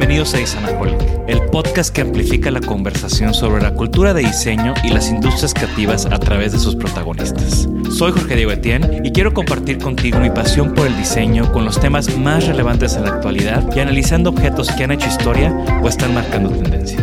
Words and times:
Bienvenidos 0.00 0.32
a 0.32 0.40
Isanaholic, 0.40 0.98
el 1.28 1.50
podcast 1.50 1.94
que 1.94 2.00
amplifica 2.00 2.50
la 2.50 2.62
conversación 2.62 3.34
sobre 3.34 3.62
la 3.62 3.74
cultura 3.74 4.14
de 4.14 4.22
diseño 4.22 4.72
y 4.82 4.88
las 4.88 5.10
industrias 5.10 5.52
creativas 5.52 6.06
a 6.06 6.18
través 6.18 6.52
de 6.52 6.58
sus 6.58 6.74
protagonistas. 6.74 7.68
Soy 7.90 8.10
Jorge 8.10 8.34
Diego 8.34 8.50
Etienne 8.50 9.02
y 9.04 9.12
quiero 9.12 9.34
compartir 9.34 9.76
contigo 9.76 10.18
mi 10.18 10.30
pasión 10.30 10.72
por 10.72 10.86
el 10.86 10.96
diseño 10.96 11.52
con 11.52 11.66
los 11.66 11.78
temas 11.78 12.16
más 12.16 12.46
relevantes 12.46 12.96
en 12.96 13.04
la 13.04 13.16
actualidad 13.16 13.62
y 13.76 13.80
analizando 13.80 14.30
objetos 14.30 14.72
que 14.72 14.84
han 14.84 14.92
hecho 14.92 15.06
historia 15.06 15.52
o 15.82 15.86
están 15.86 16.14
marcando 16.14 16.48
tendencia. 16.48 16.98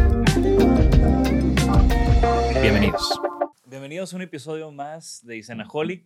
Bienvenidos. 2.60 3.22
Bienvenidos 3.68 4.12
a 4.12 4.16
un 4.16 4.24
episodio 4.24 4.72
más 4.72 5.24
de 5.24 5.38
Isanaholic 5.38 6.04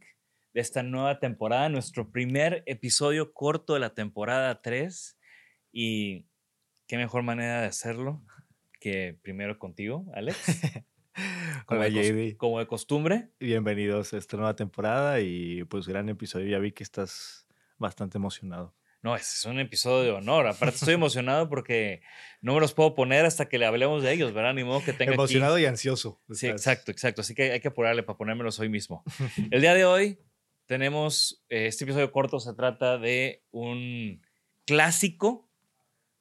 de 0.54 0.60
esta 0.60 0.84
nueva 0.84 1.20
temporada, 1.22 1.70
nuestro 1.70 2.12
primer 2.12 2.64
episodio 2.66 3.32
corto 3.32 3.76
de 3.76 3.80
la 3.80 3.94
temporada 3.94 4.62
3 4.62 5.18
y 5.72 6.26
qué 6.92 6.98
mejor 6.98 7.24
manera 7.24 7.62
de 7.62 7.68
hacerlo 7.68 8.22
que 8.82 9.18
primero 9.22 9.58
contigo, 9.58 10.12
Alex. 10.14 10.38
Como, 11.66 11.80
Hola, 11.80 11.90
de, 11.90 12.36
como 12.36 12.60
de 12.60 12.68
costumbre. 12.68 13.30
Bienvenidos 13.40 14.14
a 14.14 14.18
esta 14.18 14.36
nueva 14.36 14.58
temporada 14.58 15.22
y 15.22 15.64
pues 15.66 15.88
gran 15.88 16.10
episodio. 16.10 16.48
Ya 16.48 16.60
vi 16.60 16.74
que 16.74 16.84
estás 16.84 17.48
bastante 17.78 18.18
emocionado. 18.18 18.76
No, 19.02 19.16
ese 19.16 19.38
es 19.38 19.46
un 19.46 19.62
episodio 19.62 20.04
de 20.04 20.12
honor. 20.12 20.48
Aparte, 20.48 20.76
estoy 20.76 20.96
emocionado 20.96 21.48
porque 21.48 22.02
no 22.42 22.56
me 22.56 22.60
los 22.60 22.74
puedo 22.74 22.94
poner 22.94 23.26
hasta 23.26 23.48
que 23.48 23.58
le 23.58 23.66
hablemos 23.66 24.04
de 24.04 24.12
ellos, 24.12 24.34
¿verdad? 24.34 24.54
Ni 24.54 24.66
modo 24.66 24.84
que 24.84 24.92
tenga 24.92 25.14
aquí- 25.14 25.20
emocionado 25.20 25.58
y 25.60 25.66
ansioso. 25.66 26.22
Sí, 26.32 26.48
exacto, 26.48 26.92
exacto. 26.92 27.22
Así 27.22 27.34
que 27.34 27.54
hay 27.54 27.62
que 27.62 27.70
apurarle 27.70 28.04
para 28.04 28.18
ponérmelos 28.18 28.60
hoy 28.60 28.68
mismo. 28.68 29.06
El 29.52 29.62
día 29.62 29.74
de 29.76 29.86
hoy 29.86 30.20
tenemos, 30.66 31.42
eh, 31.48 31.68
este 31.68 31.86
episodio 31.86 32.12
corto 32.12 32.42
se 32.42 32.54
trata 32.54 32.98
de 32.98 33.46
un 33.52 34.22
clásico 34.66 35.51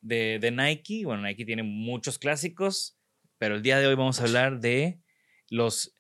de, 0.01 0.39
de 0.41 0.51
Nike. 0.51 1.05
Bueno, 1.05 1.23
Nike 1.23 1.45
tiene 1.45 1.63
muchos 1.63 2.19
clásicos, 2.19 2.99
pero 3.39 3.57
el 3.57 3.63
día 3.63 3.79
de 3.79 3.87
hoy 3.87 3.95
vamos 3.95 4.21
a 4.21 4.25
hablar 4.25 4.61
de 4.61 4.99
los 5.49 5.95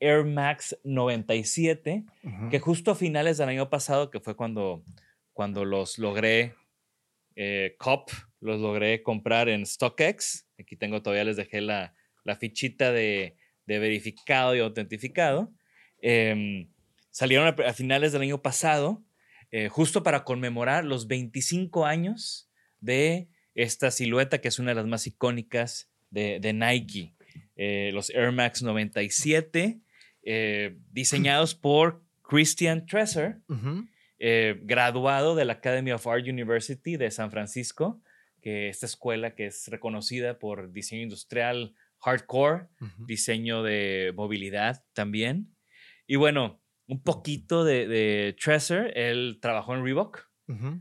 Air 0.00 0.24
Max 0.24 0.78
97, 0.84 2.04
Ujú. 2.24 2.48
que 2.50 2.58
justo 2.58 2.90
a 2.90 2.94
finales 2.94 3.38
del 3.38 3.48
año 3.48 3.68
pasado, 3.70 4.10
que 4.10 4.20
fue 4.20 4.34
cuando, 4.36 4.82
cuando 5.32 5.64
los 5.64 5.98
logré, 5.98 6.54
eh, 7.36 7.76
COP, 7.78 8.10
los 8.40 8.60
logré 8.60 9.02
comprar 9.02 9.48
en 9.48 9.66
StockX. 9.66 10.46
Aquí 10.58 10.76
tengo, 10.76 11.02
todavía 11.02 11.24
les 11.24 11.36
dejé 11.36 11.60
la, 11.60 11.94
la 12.24 12.36
fichita 12.36 12.92
de, 12.92 13.36
de 13.66 13.78
verificado 13.78 14.54
y 14.56 14.60
autentificado. 14.60 15.52
Em, 16.00 16.70
salieron 17.10 17.46
a, 17.46 17.68
a 17.68 17.72
finales 17.74 18.12
del 18.12 18.22
año 18.22 18.40
pasado, 18.40 19.04
eh, 19.50 19.68
justo 19.68 20.02
para 20.02 20.24
conmemorar 20.24 20.84
los 20.84 21.08
25 21.08 21.84
años 21.84 22.50
de 22.80 23.28
esta 23.62 23.90
silueta 23.90 24.40
que 24.40 24.48
es 24.48 24.58
una 24.58 24.70
de 24.70 24.76
las 24.76 24.86
más 24.86 25.06
icónicas 25.06 25.90
de, 26.10 26.40
de 26.40 26.52
Nike. 26.52 27.14
Eh, 27.56 27.90
los 27.92 28.10
Air 28.10 28.32
Max 28.32 28.62
97, 28.62 29.80
eh, 30.22 30.76
diseñados 30.90 31.54
por 31.54 32.02
Christian 32.22 32.86
Tresser, 32.86 33.40
eh, 34.18 34.58
graduado 34.62 35.34
de 35.34 35.44
la 35.44 35.54
Academy 35.54 35.92
of 35.92 36.06
Art 36.06 36.26
University 36.26 36.96
de 36.96 37.10
San 37.10 37.30
Francisco, 37.30 38.00
que 38.40 38.68
esta 38.68 38.86
escuela 38.86 39.34
que 39.34 39.46
es 39.46 39.68
reconocida 39.68 40.38
por 40.38 40.72
diseño 40.72 41.02
industrial 41.02 41.74
hardcore, 41.98 42.68
diseño 43.06 43.62
de 43.62 44.12
movilidad 44.16 44.84
también. 44.94 45.54
Y 46.06 46.16
bueno, 46.16 46.62
un 46.86 47.02
poquito 47.02 47.62
de, 47.64 47.86
de 47.86 48.34
Tresser, 48.42 48.96
él 48.96 49.38
trabajó 49.42 49.74
en 49.74 49.84
Reebok, 49.84 50.29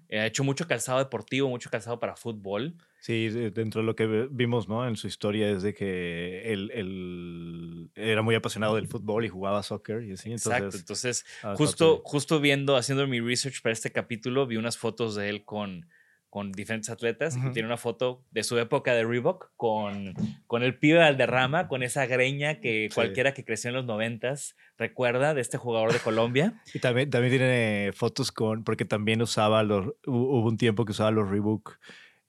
Eh, 0.10 0.20
ha 0.20 0.26
hecho 0.26 0.44
mucho 0.44 0.68
calzado 0.68 1.00
deportivo, 1.00 1.50
mucho 1.50 1.70
calzado 1.70 2.00
para 2.00 2.16
fútbol. 2.16 2.76
Sí, 3.02 3.30
de- 3.30 3.52
dentro 3.52 3.82
de 3.82 3.88
lo 3.88 3.96
que 3.96 4.28
vimos 4.30 4.68
¿no? 4.68 4.86
en 4.88 4.98
su 4.98 5.08
historia 5.08 5.50
es 5.50 5.64
de 5.64 5.74
que 5.74 6.52
él, 6.52 6.70
él 6.74 7.92
era 7.96 8.22
muy 8.22 8.36
apasionado 8.36 8.76
del 8.76 8.88
fútbol 8.88 9.24
y 9.26 9.30
jugaba 9.30 9.64
soccer 9.64 10.04
y 10.04 10.12
así. 10.12 10.32
Entonces, 10.32 10.52
Exacto, 10.52 10.78
entonces 10.78 11.26
ah, 11.44 11.56
justo, 11.56 12.02
justo 12.04 12.40
viendo, 12.42 12.76
haciendo 12.76 13.08
mi 13.08 13.22
research 13.22 13.62
para 13.62 13.74
este 13.74 13.92
capítulo, 13.92 14.48
vi 14.48 14.58
unas 14.58 14.78
fotos 14.78 15.16
de 15.16 15.30
él 15.30 15.46
con, 15.46 15.88
con 16.30 16.52
diferentes 16.52 16.90
atletas 16.90 17.36
y 17.36 17.40
Ujú. 17.40 17.52
tiene 17.54 17.68
una 17.68 17.78
foto 17.78 18.24
de 18.32 18.44
su 18.44 18.58
época 18.60 18.94
de 18.94 19.04
Reebok 19.04 19.52
con, 19.56 20.14
con 20.48 20.62
el 20.64 20.78
pibe 20.78 21.00
Valderrama, 21.00 21.68
con 21.68 21.82
esa 21.82 22.06
greña 22.06 22.60
que 22.60 22.88
Sí. 22.90 22.96
cualquiera 22.96 23.34
que 23.34 23.44
creció 23.44 23.70
en 23.70 23.76
los 23.76 23.86
noventas 23.86 24.56
recuerda 24.78 25.34
de 25.34 25.42
este 25.42 25.58
jugador 25.58 25.92
de 25.92 26.00
Colombia. 26.00 26.62
Y 26.74 26.80
también, 26.80 27.10
también 27.10 27.32
tiene 27.38 27.92
fotos 27.96 28.32
con, 28.32 28.64
porque 28.64 28.86
también 28.86 29.22
usaba 29.22 29.64
los, 29.64 29.88
hu- 29.88 29.94
hubo 30.06 30.48
un 30.48 30.58
tiempo 30.58 30.86
que 30.86 30.92
usaba 30.92 31.10
los 31.12 31.30
Reebok, 31.30 31.80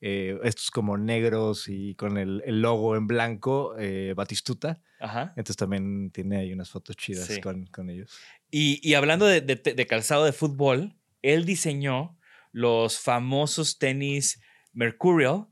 eh, 0.00 0.38
estos 0.44 0.70
como 0.70 0.96
negros 0.96 1.68
y 1.68 1.94
con 1.94 2.16
el, 2.16 2.42
el 2.46 2.62
logo 2.62 2.96
en 2.96 3.06
blanco, 3.06 3.74
eh, 3.78 4.14
Batistuta. 4.16 4.80
Ajá. 4.98 5.34
Entonces 5.36 5.56
también 5.56 6.10
tiene 6.10 6.38
ahí 6.38 6.52
unas 6.54 6.70
fotos 6.70 6.96
chidas 6.96 7.26
Sí. 7.26 7.40
con, 7.42 7.66
con 7.66 7.90
ellos. 7.90 8.18
Y, 8.50 8.80
y 8.82 8.94
hablando 8.94 9.26
de, 9.26 9.42
de- 9.42 9.56
de 9.56 9.86
calzado 9.86 10.24
de 10.24 10.32
fútbol, 10.32 10.94
él 11.20 11.44
diseñó 11.44 12.16
los 12.52 12.98
famosos 13.00 13.78
tenis 13.78 14.40
Mercurial 14.72 15.46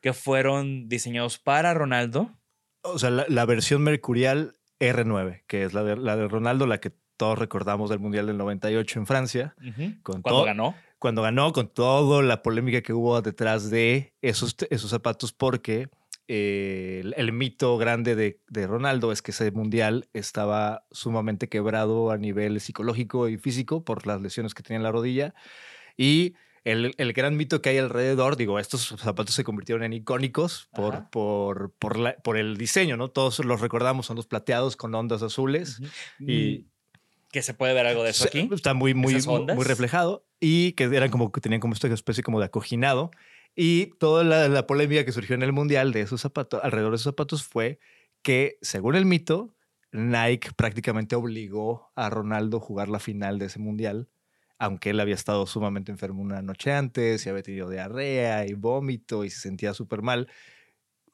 que 0.00 0.12
fueron 0.12 0.88
diseñados 0.88 1.38
para 1.38 1.74
Ronaldo. 1.74 2.38
O 2.82 2.98
sea, 2.98 3.10
la, 3.10 3.24
la 3.28 3.44
versión 3.46 3.82
mercurial 3.82 4.58
R9, 4.78 5.42
que 5.46 5.64
es 5.64 5.74
la 5.74 5.82
de, 5.82 5.96
la 5.96 6.16
de 6.16 6.28
Ronaldo, 6.28 6.66
la 6.66 6.78
que 6.78 6.92
todos 7.16 7.38
recordamos 7.38 7.90
del 7.90 7.98
Mundial 7.98 8.26
del 8.26 8.38
98 8.38 9.00
en 9.00 9.06
Francia, 9.06 9.56
Con 10.02 10.22
cuando 10.22 10.44
ganó. 10.44 10.74
cuando 10.98 11.22
ganó 11.22 11.52
con 11.52 11.68
toda 11.68 12.22
la 12.22 12.42
polémica 12.42 12.80
que 12.80 12.92
hubo 12.92 13.20
detrás 13.20 13.70
de 13.70 14.14
esos, 14.22 14.54
esos 14.70 14.90
zapatos, 14.90 15.32
porque 15.32 15.88
eh, 16.28 17.00
el, 17.02 17.14
el 17.16 17.32
mito 17.32 17.76
grande 17.76 18.14
de, 18.14 18.40
de 18.48 18.66
Ronaldo 18.68 19.10
es 19.10 19.20
que 19.20 19.32
ese 19.32 19.50
Mundial 19.50 20.08
estaba 20.12 20.86
sumamente 20.92 21.48
quebrado 21.48 22.12
a 22.12 22.18
nivel 22.18 22.60
psicológico 22.60 23.28
y 23.28 23.36
físico 23.36 23.84
por 23.84 24.06
las 24.06 24.20
lesiones 24.20 24.54
que 24.54 24.62
tenía 24.62 24.76
en 24.76 24.84
la 24.84 24.92
rodilla 24.92 25.34
y 25.98 26.34
el, 26.64 26.94
el, 26.96 27.12
gran 27.12 27.36
mito 27.36 27.60
que 27.60 27.70
hay 27.70 27.78
alrededor, 27.78 28.36
digo, 28.36 28.58
estos 28.58 28.94
zapatos 28.98 29.34
se 29.34 29.44
convirtieron 29.44 29.84
en 29.84 29.92
icónicos 29.92 30.68
por, 30.72 31.10
por, 31.10 31.72
por, 31.78 31.98
la, 31.98 32.16
por, 32.16 32.36
el 32.36 32.56
diseño, 32.56 32.96
¿no? 32.96 33.08
Todos 33.08 33.38
los 33.40 33.60
recordamos, 33.60 34.06
son 34.06 34.16
los 34.16 34.26
plateados 34.26 34.76
con 34.76 34.94
ondas 34.94 35.22
azules 35.22 35.80
y... 36.18 36.66
Que 37.30 37.42
se 37.42 37.52
puede 37.52 37.74
ver 37.74 37.86
algo 37.86 38.04
de 38.04 38.10
eso 38.10 38.24
aquí. 38.24 38.48
Está 38.50 38.72
muy, 38.72 38.94
muy, 38.94 39.16
muy 39.26 39.64
reflejado 39.64 40.24
y 40.40 40.72
que 40.72 40.84
eran 40.84 41.10
como 41.10 41.30
que 41.30 41.42
tenían 41.42 41.60
como 41.60 41.74
esta 41.74 41.86
especie 41.88 42.22
como 42.22 42.38
de 42.40 42.46
acoginado. 42.46 43.10
Y 43.54 43.86
toda 43.98 44.24
la, 44.24 44.48
la 44.48 44.66
polémica 44.66 45.04
que 45.04 45.12
surgió 45.12 45.34
en 45.34 45.42
el 45.42 45.52
mundial 45.52 45.92
de 45.92 46.00
esos 46.00 46.22
zapatos, 46.22 46.60
alrededor 46.62 46.92
de 46.92 46.96
esos 46.96 47.12
zapatos, 47.12 47.42
fue 47.44 47.80
que, 48.22 48.56
según 48.62 48.94
el 48.94 49.04
mito, 49.04 49.54
Nike 49.92 50.52
prácticamente 50.56 51.16
obligó 51.16 51.92
a 51.94 52.08
Ronaldo 52.08 52.58
a 52.58 52.60
jugar 52.60 52.88
la 52.88 52.98
final 52.98 53.38
de 53.38 53.46
ese 53.46 53.58
mundial 53.58 54.08
aunque 54.58 54.90
él 54.90 55.00
había 55.00 55.14
estado 55.14 55.46
sumamente 55.46 55.92
enfermo 55.92 56.20
una 56.20 56.42
noche 56.42 56.72
antes 56.72 57.24
y 57.24 57.30
había 57.30 57.42
tenido 57.42 57.70
diarrea 57.70 58.46
y 58.46 58.54
vómito 58.54 59.24
y 59.24 59.30
se 59.30 59.40
sentía 59.40 59.72
súper 59.72 60.02
mal, 60.02 60.28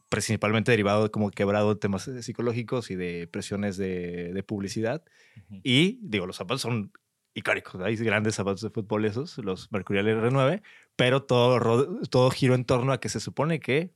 principalmente 0.08 0.70
derivado 0.70 1.04
de 1.04 1.10
como 1.10 1.30
quebrado 1.30 1.74
de 1.74 1.80
temas 1.80 2.08
eh, 2.08 2.22
psicológicos 2.22 2.90
y 2.90 2.96
de 2.96 3.28
presiones 3.30 3.76
de, 3.76 4.42
publicidad. 4.46 5.04
Y 5.62 5.98
digo, 6.02 6.26
los 6.26 6.36
zapatos 6.36 6.62
son 6.62 6.92
icónicos, 7.34 7.80
hay 7.82 7.96
grandes 7.96 8.36
zapatos 8.36 8.62
de 8.62 8.70
fútbol 8.70 9.04
esos, 9.04 9.38
los 9.38 9.70
Mercurial 9.72 10.06
R9, 10.06 10.62
pero 10.96 11.24
todo, 11.24 11.98
todo 12.08 12.30
giró 12.30 12.54
en 12.54 12.64
torno 12.64 12.92
a 12.92 13.00
que 13.00 13.08
se 13.08 13.20
supone 13.20 13.60
que 13.60 13.92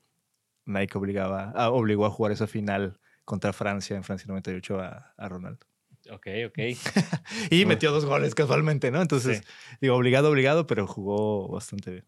Nike 0.66 0.98
obligaba, 0.98 1.52
ah, 1.54 1.70
obligó 1.70 2.04
a 2.04 2.10
jugar 2.10 2.32
esa 2.32 2.46
final 2.46 3.00
contra 3.24 3.52
Francia 3.52 3.96
en 3.96 4.04
Francia 4.04 4.26
98 4.28 4.80
a, 4.80 5.14
a 5.16 5.28
Ronaldo. 5.28 5.67
Ok, 6.10 6.26
ok. 6.46 6.58
y 7.50 7.64
metió 7.64 7.92
dos 7.92 8.04
goles 8.04 8.34
casualmente, 8.34 8.90
¿no? 8.90 9.02
Entonces, 9.02 9.42
digo, 9.80 9.94
obligado, 9.94 10.30
obligado, 10.30 10.66
pero 10.66 10.86
jugó 10.86 11.48
bastante 11.48 11.90
bien. 11.90 12.04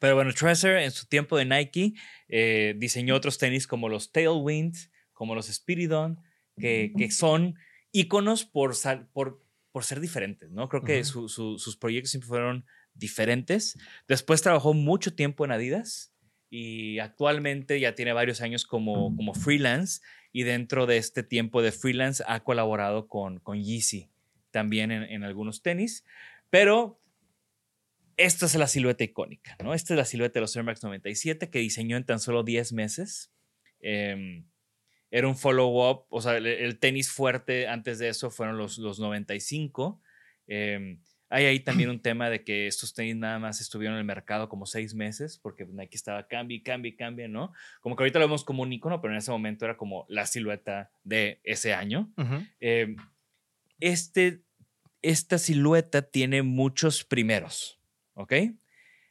Pero 0.00 0.14
bueno, 0.14 0.32
Treasure 0.32 0.84
en 0.84 0.90
su 0.90 1.06
tiempo 1.06 1.36
de 1.36 1.44
Nike 1.44 1.94
eh, 2.28 2.74
diseñó 2.76 3.16
otros 3.16 3.38
tenis 3.38 3.66
como 3.66 3.88
los 3.88 4.12
Tailwind, 4.12 4.76
como 5.12 5.34
los 5.34 5.46
Spiridon, 5.46 6.20
que, 6.56 6.92
que 6.96 7.10
son 7.10 7.54
íconos 7.92 8.44
por, 8.44 8.74
por, 9.12 9.42
por 9.72 9.84
ser 9.84 10.00
diferentes, 10.00 10.50
¿no? 10.50 10.68
Creo 10.68 10.82
que 10.82 11.04
sus 11.04 11.76
proyectos 11.80 12.10
siempre 12.10 12.28
fueron 12.28 12.64
diferentes. 12.94 13.78
Después 14.06 14.42
trabajó 14.42 14.74
mucho 14.74 15.14
tiempo 15.14 15.44
en 15.44 15.52
Adidas 15.52 16.12
y 16.50 16.98
actualmente 16.98 17.78
ya 17.80 17.94
tiene 17.94 18.12
varios 18.12 18.40
años 18.40 18.64
como, 18.64 19.14
como 19.16 19.34
freelance 19.34 20.00
y 20.32 20.42
dentro 20.42 20.86
de 20.86 20.98
este 20.98 21.22
tiempo 21.22 21.62
de 21.62 21.72
freelance 21.72 22.22
ha 22.26 22.40
colaborado 22.40 23.08
con, 23.08 23.40
con 23.40 23.62
Yeezy 23.62 24.08
también 24.50 24.90
en, 24.90 25.22
algunos 25.24 25.62
tenis, 25.62 26.04
pero 26.50 27.00
esta 28.16 28.46
es 28.46 28.54
la 28.54 28.66
silueta 28.66 29.04
icónica, 29.04 29.56
¿no? 29.62 29.74
Esta 29.74 29.94
es 29.94 29.98
la 29.98 30.04
silueta 30.04 30.34
de 30.34 30.40
los 30.40 30.56
Air 30.56 30.64
Max 30.64 30.82
97 30.82 31.50
que 31.50 31.58
diseñó 31.58 31.96
en 31.96 32.04
tan 32.04 32.18
solo 32.18 32.42
10 32.42 32.72
meses. 32.72 33.30
Em, 33.80 34.46
era 35.10 35.28
un 35.28 35.36
follow-up, 35.36 36.06
o 36.08 36.20
sea, 36.20 36.36
el, 36.36 36.78
tenis 36.78 37.10
fuerte 37.10 37.68
antes 37.68 37.98
de 37.98 38.08
eso 38.08 38.30
fueron 38.30 38.58
los, 38.58 38.78
los 38.78 38.98
95. 38.98 40.00
Hay 41.30 41.44
ahí 41.44 41.60
también 41.60 41.90
un 41.90 42.00
tema 42.00 42.30
de 42.30 42.42
que 42.42 42.66
estos 42.66 42.94
tenis 42.94 43.16
nada 43.16 43.38
más 43.38 43.60
estuvieron 43.60 43.96
en 43.96 44.00
el 44.00 44.06
mercado 44.06 44.48
como 44.48 44.64
seis 44.64 44.94
meses, 44.94 45.38
porque 45.42 45.66
Nike 45.66 45.96
estaba 45.96 46.26
cambia, 46.26 46.60
cambia, 46.62 46.96
cambia, 46.96 47.28
¿no? 47.28 47.52
Como 47.80 47.96
que 47.96 48.02
ahorita 48.02 48.18
lo 48.18 48.26
vemos 48.26 48.44
como 48.44 48.62
un 48.62 48.72
icono, 48.72 49.00
pero 49.00 49.12
en 49.12 49.18
ese 49.18 49.30
momento 49.30 49.66
era 49.66 49.76
como 49.76 50.06
la 50.08 50.24
silueta 50.24 50.90
de 51.04 51.40
ese 51.44 51.74
año. 51.74 52.10
Em, 52.60 52.96
este, 53.78 54.42
esta 55.02 55.38
silueta 55.38 56.02
tiene 56.02 56.42
muchos 56.42 57.04
primeros, 57.04 57.78
¿ok? 58.14 58.32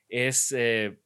Es 0.10 0.52
eh, 0.58 1.00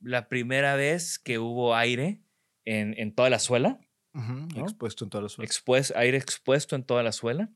la 0.00 0.28
primera 0.28 0.76
vez 0.76 1.18
que 1.18 1.38
hubo 1.38 1.74
aire 1.74 2.20
en, 2.64 2.94
en 2.98 3.14
toda 3.14 3.30
la 3.30 3.40
suela. 3.40 3.80
Expuesto 4.56 5.04
en 5.04 5.10
toda 5.10 5.22
la 5.22 5.28
suela. 5.28 5.50
aire 5.96 6.18
expuesto 6.18 6.76
en 6.76 6.84
toda 6.84 7.02
la 7.02 7.12
suela. 7.12 7.50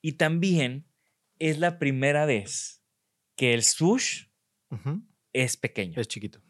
Y 0.00 0.12
también 0.12 0.84
es 1.38 1.58
la 1.58 1.78
primera 1.78 2.26
vez 2.26 2.82
que 3.36 3.54
el 3.54 3.62
sush 3.62 4.26
es 5.32 5.56
pequeño. 5.56 6.00
Es 6.00 6.08
chiquito. 6.08 6.40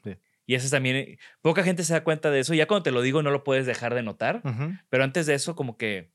Y 0.46 0.54
eso 0.54 0.70
también, 0.70 0.96
eh, 0.96 1.18
poca 1.42 1.64
gente 1.64 1.82
se 1.82 1.92
da 1.92 2.04
cuenta 2.04 2.30
de 2.30 2.40
eso. 2.40 2.54
Ya 2.54 2.66
cuando 2.66 2.84
te 2.84 2.92
lo 2.92 3.02
digo 3.02 3.22
no 3.22 3.30
lo 3.30 3.44
puedes 3.44 3.66
dejar 3.66 3.94
de 3.94 4.02
notar, 4.02 4.42
pero 4.88 5.04
antes 5.04 5.26
de 5.26 5.34
eso 5.34 5.56
como 5.56 5.76
que 5.76 6.12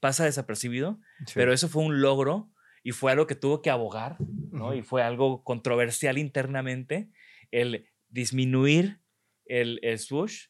pasa 0.00 0.24
desapercibido, 0.24 1.00
pero 1.34 1.52
eso 1.52 1.68
fue 1.68 1.82
un 1.82 2.00
logro 2.00 2.50
y 2.82 2.92
fue 2.92 3.12
algo 3.12 3.26
que 3.26 3.34
tuvo 3.34 3.62
que 3.62 3.70
abogar, 3.70 4.16
¿no? 4.52 4.74
Y 4.74 4.82
fue 4.82 5.02
algo 5.02 5.42
controversial 5.42 6.18
internamente, 6.18 7.08
el 7.50 7.86
disminuir 8.08 9.00
el, 9.46 9.78
el 9.82 9.98
swoosh 9.98 10.46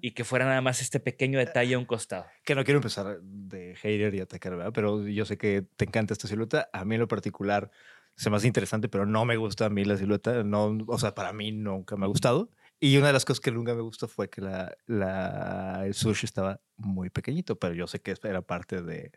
y 0.00 0.12
que 0.12 0.24
fuera 0.24 0.44
nada 0.44 0.60
más 0.60 0.80
este 0.80 1.00
pequeño 1.00 1.38
detalle 1.38 1.74
a 1.74 1.78
un 1.78 1.84
costado. 1.84 2.26
Que 2.44 2.54
no 2.54 2.64
quiero 2.64 2.78
empezar 2.78 3.20
de 3.20 3.74
hater 3.76 4.14
y 4.14 4.20
atacar, 4.20 4.56
¿verdad? 4.56 4.72
Pero 4.72 5.06
yo 5.06 5.24
sé 5.24 5.36
que 5.36 5.62
te 5.76 5.84
encanta 5.84 6.12
esta 6.12 6.28
silueta. 6.28 6.68
A 6.72 6.84
mí 6.84 6.94
en 6.94 7.00
lo 7.00 7.08
particular 7.08 7.70
se 8.14 8.30
me 8.30 8.36
hace 8.36 8.46
interesante, 8.46 8.88
pero 8.88 9.06
no 9.06 9.24
me 9.24 9.36
gusta 9.36 9.66
a 9.66 9.70
mí 9.70 9.84
la 9.84 9.96
silueta. 9.96 10.42
No, 10.42 10.78
o 10.86 10.98
sea, 10.98 11.14
para 11.14 11.32
mí 11.32 11.52
nunca 11.52 11.96
me 11.96 12.04
ha 12.04 12.08
gustado. 12.08 12.50
Y 12.78 12.96
una 12.98 13.08
de 13.08 13.12
las 13.14 13.24
cosas 13.24 13.40
que 13.40 13.50
nunca 13.50 13.74
me 13.74 13.82
gustó 13.82 14.06
fue 14.06 14.28
que 14.28 14.40
la, 14.40 14.76
la, 14.86 15.82
el 15.86 15.94
swoosh 15.94 16.24
estaba 16.24 16.60
muy 16.76 17.10
pequeñito, 17.10 17.58
pero 17.58 17.74
yo 17.74 17.86
sé 17.86 18.00
que 18.00 18.14
era 18.22 18.42
parte 18.42 18.82
de, 18.82 19.12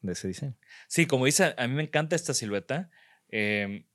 de 0.00 0.12
ese 0.12 0.28
diseño. 0.28 0.56
Sí, 0.88 1.06
como 1.06 1.26
dice, 1.26 1.54
a 1.56 1.68
mí 1.68 1.74
me 1.74 1.84
encanta 1.84 2.16
esta 2.16 2.34
silueta. 2.34 2.90
Eh, 3.28 3.86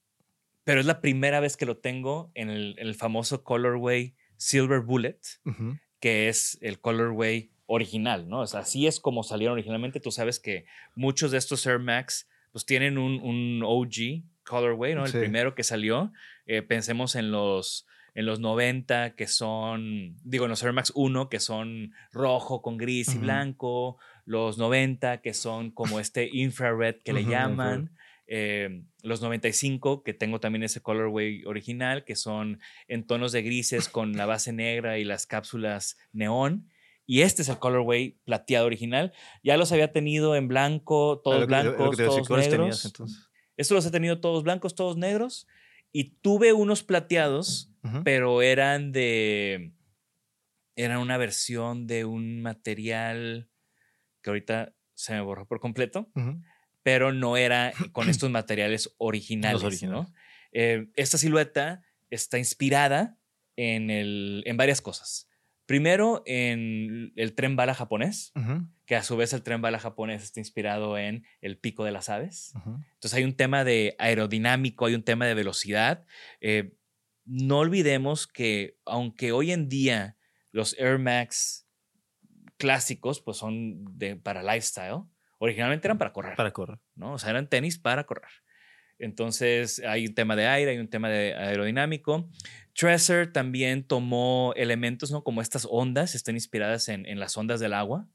pero 0.64 0.80
es 0.80 0.86
la 0.86 1.02
primera 1.02 1.40
vez 1.40 1.58
que 1.58 1.66
lo 1.66 1.78
tengo 1.78 2.32
en 2.36 2.50
el, 2.50 2.76
en 2.78 2.88
el 2.88 2.96
famoso 2.96 3.44
colorway 3.44 4.16
Silver 4.40 4.80
Bullet, 4.80 5.20
que 6.00 6.30
es 6.30 6.58
el 6.62 6.80
colorway 6.80 7.52
original, 7.68 8.28
¿no? 8.28 8.40
O 8.40 8.48
sea, 8.48 8.62
así 8.62 8.88
es 8.88 9.00
como 9.00 9.22
salieron 9.22 9.54
originalmente. 9.54 10.00
Tú 10.00 10.12
sabes 10.12 10.40
que 10.40 10.66
muchos 10.96 11.32
de 11.32 11.38
estos 11.38 11.66
Air 11.68 11.80
Max 11.80 12.28
pues 12.52 12.66
tienen 12.66 12.98
un, 12.98 13.22
un 13.22 13.62
OG 13.64 14.24
colorway, 14.44 14.96
¿no? 14.96 15.06
El 15.06 15.12
primero 15.12 15.54
que 15.54 15.64
salió. 15.64 16.12
Eh, 16.46 16.62
pensemos 16.62 17.16
en 17.16 17.32
los, 17.32 17.86
en 18.16 18.26
los 18.26 18.40
90 18.40 19.16
que 19.16 19.28
son, 19.28 20.16
digo, 20.24 20.46
en 20.46 20.50
los 20.50 20.64
Air 20.64 20.74
Max 20.74 20.92
1 20.96 21.30
que 21.30 21.40
son 21.40 21.94
rojo 22.12 22.62
con 22.62 22.78
gris 22.78 23.14
y 23.14 23.18
blanco, 23.20 23.98
los 24.26 24.58
90 24.58 25.22
que 25.22 25.34
son 25.34 25.72
como 25.72 26.00
este 26.00 26.30
infrared 26.32 26.96
que 27.04 27.14
le 27.14 27.26
llaman. 27.26 27.92
Em, 28.32 28.86
los 29.02 29.24
95, 29.24 30.04
que 30.04 30.14
tengo 30.14 30.40
también 30.40 30.62
ese 30.62 30.82
colorway 30.82 31.44
original, 31.46 32.06
que 32.06 32.16
son 32.16 32.60
en 32.88 33.08
tonos 33.08 33.32
de 33.32 33.42
grises 33.42 33.90
con 33.90 34.16
la 34.16 34.28
base 34.28 34.54
negra 34.54 35.00
y 35.00 35.04
las 35.04 35.26
cápsulas 35.26 35.98
neón. 36.12 36.70
Y 37.08 37.22
este 37.22 37.42
es 37.42 37.50
el 37.50 37.58
colorway 37.58 38.20
plateado 38.26 38.68
original. 38.68 39.14
Ya 39.42 39.58
los 39.58 39.72
había 39.72 39.92
tenido 39.92 40.36
en 40.36 40.48
blanco, 40.48 41.14
ah, 41.14 41.22
todos 41.24 41.48
blancos, 41.48 41.98
todos 41.98 42.30
negros. 42.30 42.94
Estos 43.58 43.76
los 43.76 43.86
he 43.88 43.90
tenido 43.90 44.20
todos 44.20 44.44
blancos, 44.44 44.76
todos 44.76 44.96
negros. 44.96 45.48
Y 45.92 46.12
tuve 46.22 46.54
unos 46.54 46.84
plateados, 46.84 47.72
pero 48.04 48.44
eran 48.44 48.92
de. 48.92 49.74
Eran 50.76 51.00
una 51.00 51.18
versión 51.18 51.88
de 51.88 52.06
un 52.06 52.44
material 52.44 53.50
que 54.22 54.30
ahorita 54.30 54.76
se 54.94 55.14
me 55.14 55.22
borró 55.22 55.48
por 55.48 55.60
completo 55.60 56.12
pero 56.90 57.14
no 57.14 57.38
era 57.38 57.72
con 57.92 58.10
estos 58.10 58.32
materiales 58.32 58.96
originales. 58.98 59.84
¿no? 59.84 60.12
Eh, 60.52 60.88
esta 60.96 61.20
silueta 61.20 61.84
está 62.10 62.40
inspirada 62.40 63.16
en, 63.56 63.92
el, 63.92 64.42
en 64.48 64.58
varias 64.58 64.82
cosas. 64.82 65.30
Primero, 65.68 66.24
en 66.26 67.14
el 67.16 67.36
tren 67.36 67.56
bala 67.56 67.76
japonés, 67.76 68.34
que 68.88 68.96
a 68.96 69.04
su 69.04 69.16
vez 69.18 69.34
el 69.34 69.44
tren 69.44 69.62
bala 69.62 69.78
japonés 69.78 70.24
está 70.24 70.40
inspirado 70.40 70.98
en 70.98 71.28
el 71.42 71.60
pico 71.60 71.84
de 71.84 71.92
las 71.92 72.10
aves. 72.10 72.54
Entonces 72.56 73.14
hay 73.14 73.24
un 73.24 73.36
tema 73.36 73.64
de 73.64 73.96
aerodinámico, 74.00 74.88
hay 74.88 74.96
un 74.96 75.04
tema 75.04 75.28
de 75.28 75.36
velocidad. 75.36 76.08
Eh, 76.42 76.74
no 77.24 77.60
olvidemos 77.60 78.26
que 78.26 78.80
aunque 78.84 79.32
hoy 79.32 79.52
en 79.52 79.70
día 79.70 80.18
los 80.52 80.76
Air 80.80 80.98
Max 80.98 81.68
clásicos 82.58 83.22
pues 83.22 83.38
son 83.38 83.96
de, 83.96 84.16
para 84.16 84.42
lifestyle, 84.42 85.04
Originalmente 85.40 85.88
eran 85.88 85.98
para 85.98 86.14
correr. 86.14 86.36
Para 86.36 86.52
correr. 86.52 86.80
¿no? 86.96 87.14
O 87.14 87.18
sea, 87.18 87.32
eran 87.32 87.48
tenis 87.48 87.80
para 87.80 88.06
correr. 88.06 88.32
Entonces 89.00 89.80
hay 89.80 90.08
un 90.08 90.14
tema 90.14 90.36
de 90.36 90.46
aire, 90.48 90.72
hay 90.72 90.78
un 90.78 90.90
tema 90.90 91.10
de 91.10 91.34
aerodinámico. 91.34 92.30
Treasure 92.74 93.28
también 93.28 93.84
tomó 93.84 94.54
elementos, 94.56 95.10
¿no? 95.12 95.24
Como 95.24 95.42
estas 95.42 95.66
ondas, 95.70 96.16
están 96.16 96.36
inspiradas 96.36 96.90
en, 96.90 97.06
en 97.06 97.20
las 97.20 97.36
ondas 97.38 97.62
del 97.62 97.74
agua. 97.74 98.08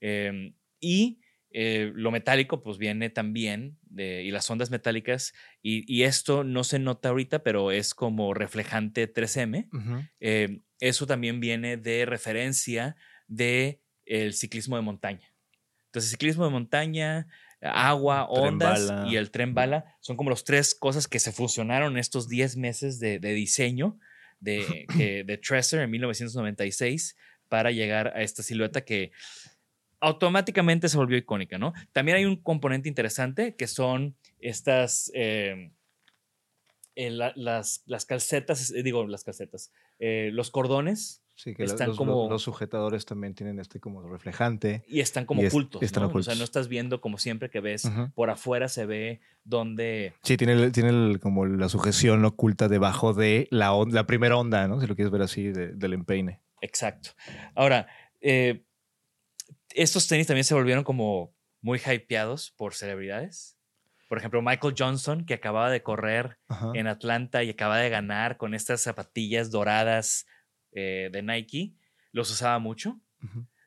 Em, 0.00 0.54
y 0.80 1.20
eh, 1.50 1.92
lo 1.94 2.10
metálico, 2.10 2.62
pues 2.62 2.78
viene 2.78 3.10
también, 3.10 3.78
de, 3.82 4.22
y 4.22 4.30
las 4.30 4.48
ondas 4.50 4.70
metálicas, 4.70 5.34
y, 5.62 5.84
y, 5.92 6.02
esto 6.02 6.42
no 6.42 6.64
se 6.64 6.80
nota 6.80 7.10
ahorita, 7.10 7.44
pero 7.44 7.70
es 7.70 7.94
como 7.94 8.34
reflejante 8.34 9.12
3M. 9.12 9.68
Em, 10.18 10.62
eso 10.80 11.06
también 11.06 11.40
viene 11.40 11.76
de 11.76 12.06
referencia 12.06 12.96
de 13.28 13.80
el 14.04 14.34
ciclismo 14.34 14.76
de 14.76 14.82
montaña. 14.82 15.33
Entonces, 15.94 16.10
ciclismo 16.10 16.44
de 16.44 16.50
montaña, 16.50 17.28
agua, 17.62 18.24
ondas 18.28 18.88
bala. 18.88 19.06
y 19.08 19.14
el 19.14 19.30
tren 19.30 19.54
bala. 19.54 19.96
Son 20.00 20.16
como 20.16 20.28
las 20.30 20.42
tres 20.42 20.74
cosas 20.74 21.06
que 21.06 21.20
se 21.20 21.30
fusionaron 21.30 21.92
en 21.92 21.98
estos 21.98 22.28
10 22.28 22.56
meses 22.56 22.98
de, 22.98 23.20
de 23.20 23.32
diseño 23.32 23.96
de, 24.40 24.86
que- 24.98 25.22
de 25.22 25.38
Tresser 25.38 25.78
en 25.82 25.90
1996 25.92 27.16
para 27.48 27.70
llegar 27.70 28.08
a 28.08 28.22
esta 28.22 28.42
silueta 28.42 28.84
que 28.84 29.12
automáticamente 30.00 30.88
se 30.88 30.96
volvió 30.96 31.16
icónica, 31.16 31.58
¿no? 31.58 31.72
También 31.92 32.16
hay 32.16 32.24
un 32.24 32.42
componente 32.42 32.88
interesante 32.88 33.54
que 33.54 33.68
son 33.68 34.16
estas, 34.40 35.12
eh, 35.14 35.70
eh, 36.96 37.10
la- 37.10 37.32
las, 37.36 37.84
las 37.86 38.04
calcetas, 38.04 38.70
eh, 38.72 38.82
digo, 38.82 39.06
las 39.06 39.22
calcetas, 39.24 39.72
eh, 40.00 40.30
los 40.32 40.50
cordones 40.50 41.22
Sí, 41.36 41.52
que 41.54 41.64
Están 41.64 41.88
los, 41.88 41.96
como- 41.96 42.28
los 42.30 42.42
sujetadores 42.42 43.04
también 43.06 43.34
tienen 43.34 43.58
este 43.58 43.80
como 43.80 44.00
reflejante. 44.08 44.84
y 44.86 45.00
están 45.00 45.26
como 45.26 45.42
Y 45.42 45.46
es- 45.46 45.52
ocultos, 45.52 45.82
están 45.82 46.02
¿no? 46.02 46.06
O 46.06 46.10
sea, 46.10 46.18
ocultos. 46.20 46.38
no 46.38 46.44
estás 46.44 46.68
viendo 46.68 47.00
como 47.00 47.18
siempre 47.18 47.50
que 47.50 47.58
ves 47.60 47.90
por 48.14 48.30
afuera 48.30 48.68
se 48.68 48.86
ve 48.86 49.20
donde 49.42 50.14
Sí, 50.22 50.36
tiene, 50.36 50.52
el- 50.52 50.70
tiene 50.72 50.90
el- 50.90 51.18
como 51.20 51.44
la 51.46 51.68
sujeción 51.68 52.24
oculta 52.24 52.68
debajo 52.68 53.14
de 53.14 53.48
la, 53.50 53.72
on- 53.74 53.92
la 53.92 54.06
primera 54.06 54.36
onda, 54.36 54.68
¿no? 54.68 54.80
Si 54.80 54.86
lo 54.86 54.94
quieres 54.94 55.10
ver 55.10 55.22
así, 55.22 55.48
de- 55.50 55.72
del 55.72 55.94
empeine. 55.94 56.40
Exacto. 56.60 57.10
Ahora, 57.56 57.88
eh, 58.20 58.64
estos 59.74 60.06
tenis 60.06 60.26
también 60.26 60.44
se 60.44 60.54
volvieron 60.54 60.84
como 60.84 61.34
muy 61.60 61.78
hypeados 61.84 62.52
por 62.52 62.74
celebridades. 62.74 63.56
Por 64.08 64.18
ejemplo, 64.18 64.40
Michael 64.42 64.74
Johnson, 64.78 65.24
que 65.24 65.34
acababa 65.34 65.70
de 65.70 65.82
correr 65.82 66.38
Ajá. 66.48 66.70
en 66.74 66.86
Atlanta 66.86 67.42
y 67.42 67.50
acaba 67.50 67.78
de 67.78 67.88
ganar 67.90 68.36
con 68.36 68.54
estas 68.54 68.82
zapatillas 68.82 69.50
doradas 69.50 70.26
eh, 70.74 71.08
de 71.10 71.22
Nike, 71.22 71.72
los 72.12 72.30
usaba 72.30 72.58
mucho. 72.58 73.00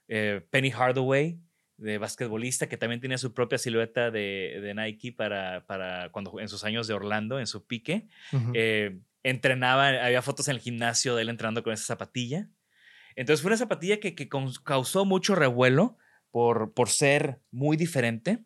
Eh, 0.08 0.46
Penny 0.52 0.70
Hardaway, 0.70 1.40
de 1.78 1.98
basquetbolista, 1.98 2.68
que 2.70 2.78
también 2.78 3.02
tenía 3.02 3.18
su 3.18 3.34
propia 3.34 3.58
silueta 3.58 4.10
de, 4.12 4.60
de 4.62 4.74
Nike 4.74 5.12
para, 5.12 5.66
para 5.66 6.10
cuando 6.12 6.40
en 6.40 6.50
sus 6.50 6.64
años 6.64 6.88
de 6.88 6.94
Orlando, 6.94 7.40
en 7.40 7.48
su 7.48 7.66
pique. 7.66 8.08
Eh, 8.54 9.00
entrenaba, 9.24 9.90
había 9.90 10.22
fotos 10.22 10.48
en 10.48 10.56
el 10.56 10.62
gimnasio 10.62 11.16
de 11.16 11.24
él 11.24 11.30
entrenando 11.30 11.64
con 11.64 11.74
esa 11.74 11.86
zapatilla. 11.86 12.48
Entonces 13.16 13.42
fue 13.42 13.50
una 13.50 13.58
zapatilla 13.58 14.00
que, 14.00 14.16
que 14.16 14.30
caus- 14.30 14.62
causó 14.64 15.04
mucho 15.06 15.36
revuelo 15.36 15.98
por, 16.32 16.74
por 16.74 16.90
ser 16.90 17.40
muy 17.52 17.76
diferente. 17.78 18.40